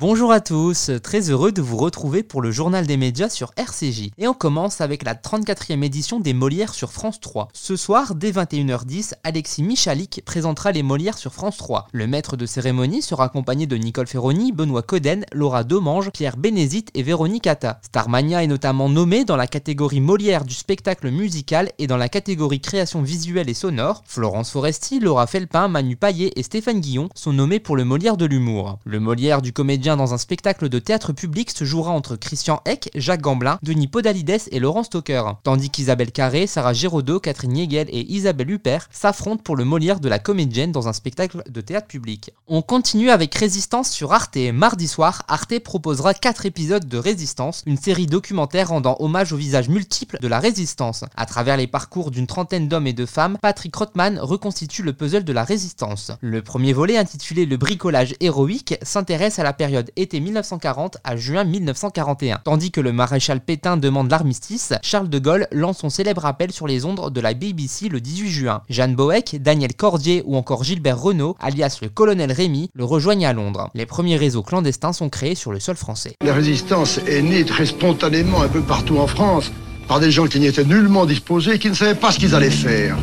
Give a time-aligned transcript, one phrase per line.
[0.00, 4.12] Bonjour à tous, très heureux de vous retrouver pour le journal des médias sur RCJ.
[4.16, 7.48] Et on commence avec la 34e édition des Molières sur France 3.
[7.52, 11.88] Ce soir, dès 21h10, Alexis Michalik présentera les Molières sur France 3.
[11.90, 16.90] Le maître de cérémonie sera accompagné de Nicole Ferroni, Benoît Coden, Laura Domange, Pierre Bénézite
[16.94, 17.80] et Véronique Atta.
[17.82, 22.60] Starmania est notamment nommé dans la catégorie Molière du spectacle musical et dans la catégorie
[22.60, 24.04] création visuelle et sonore.
[24.06, 28.26] Florence Foresti, Laura Felpin, Manu Paillet et Stéphane Guillon sont nommés pour le Molière de
[28.26, 28.78] l'humour.
[28.84, 32.90] Le Molière du comédien dans un spectacle de théâtre public se jouera entre Christian Eck,
[32.94, 38.10] Jacques Gamblin, Denis Podalides et Laurent Stoker, tandis qu'Isabelle Carré, Sarah Giraudot, Catherine Yegel et
[38.12, 42.32] Isabelle Huppert s'affrontent pour le Molière de la comédienne dans un spectacle de théâtre public.
[42.46, 44.38] On continue avec Résistance sur Arte.
[44.52, 49.68] Mardi soir, Arte proposera 4 épisodes de Résistance, une série documentaire rendant hommage aux visages
[49.68, 51.04] multiples de la résistance.
[51.16, 55.24] À travers les parcours d'une trentaine d'hommes et de femmes, Patrick Rothman reconstitue le puzzle
[55.24, 56.12] de la résistance.
[56.20, 61.44] Le premier volet, intitulé Le bricolage héroïque, s'intéresse à la période été 1940 à juin
[61.44, 62.40] 1941.
[62.44, 66.66] Tandis que le maréchal Pétain demande l'armistice, Charles de Gaulle lance son célèbre appel sur
[66.66, 68.62] les ondes de la BBC le 18 juin.
[68.68, 73.32] Jeanne Boeck, Daniel Cordier ou encore Gilbert Renault, alias le colonel Rémy, le rejoignent à
[73.32, 73.70] Londres.
[73.74, 76.14] Les premiers réseaux clandestins sont créés sur le sol français.
[76.24, 79.50] La résistance est née très spontanément un peu partout en France
[79.86, 82.34] par des gens qui n'y étaient nullement disposés et qui ne savaient pas ce qu'ils
[82.34, 82.96] allaient faire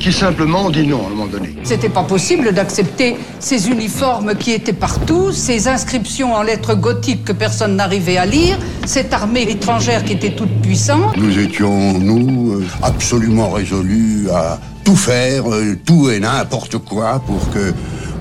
[0.00, 1.54] qui simplement ont dit non à un moment donné.
[1.62, 7.32] C'était pas possible d'accepter ces uniformes qui étaient partout, ces inscriptions en lettres gothiques que
[7.32, 11.16] personne n'arrivait à lire, cette armée étrangère qui était toute puissante.
[11.18, 17.50] Nous étions, nous, euh, absolument résolus à tout faire, euh, tout et n'importe quoi pour
[17.50, 17.74] que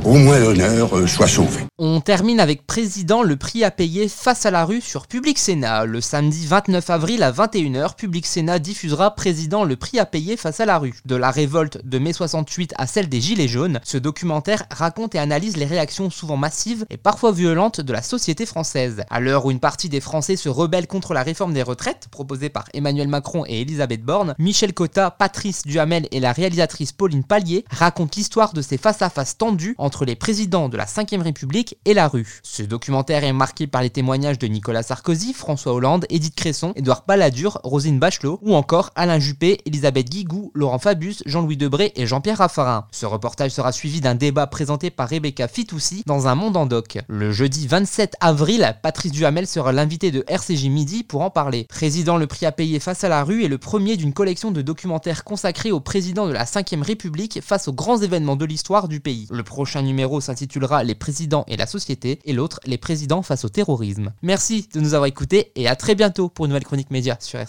[0.05, 1.65] au moins l'honneur euh, soit sauvé.
[1.77, 5.85] On termine avec Président, le prix à payer face à la rue sur Public Sénat.
[5.85, 10.59] Le samedi 29 avril à 21h, Public Sénat diffusera Président, le prix à payer face
[10.59, 10.95] à la rue.
[11.05, 15.19] De la révolte de mai 68 à celle des Gilets jaunes, ce documentaire raconte et
[15.19, 19.03] analyse les réactions souvent massives et parfois violentes de la société française.
[19.09, 22.49] À l'heure où une partie des Français se rebelle contre la réforme des retraites, proposée
[22.49, 27.65] par Emmanuel Macron et Elisabeth Borne, Michel Cotta, Patrice Duhamel et la réalisatrice Pauline Pallier
[27.69, 32.07] racontent l'histoire de ces face-à-face tendus entre les présidents de la 5ème République et la
[32.07, 32.41] rue.
[32.43, 37.05] Ce documentaire est marqué par les témoignages de Nicolas Sarkozy, François Hollande, Edith Cresson, Édouard
[37.07, 42.37] Balladur, Rosine Bachelot ou encore Alain Juppé, Elisabeth Guigou, Laurent Fabius, Jean-Louis Debré et Jean-Pierre
[42.37, 42.85] Raffarin.
[42.91, 46.99] Ce reportage sera suivi d'un débat présenté par Rebecca Fitoussi dans un monde en doc.
[47.07, 51.65] Le jeudi 27 avril, Patrice Duhamel sera l'invité de RCJ Midi pour en parler.
[51.67, 54.61] Président le prix à payer face à la rue est le premier d'une collection de
[54.61, 58.99] documentaires consacrés au président de la 5ème République face aux grands événements de l'histoire du
[58.99, 59.25] pays.
[59.31, 59.41] Le
[59.79, 64.11] prochain numéro s'intitulera Les présidents et la société, et l'autre, les présidents face au terrorisme.
[64.21, 67.39] Merci de nous avoir écoutés et à très bientôt pour une nouvelle chronique média sur
[67.39, 67.47] RC.